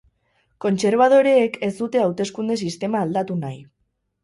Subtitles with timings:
[0.63, 3.65] Kontserbadoreek ez dute hauteskunde sistema aldatu nahi.